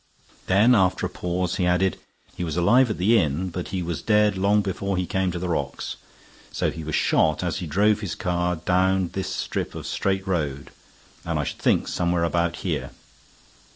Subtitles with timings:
[0.47, 1.99] Then after a pause he added:
[2.35, 5.37] "He was alive at the inn, but he was dead long before he came to
[5.37, 5.95] the rocks.
[6.51, 10.71] So he was shot as he drove his car down this strip of straight road,
[11.23, 12.89] and I should think somewhere about here.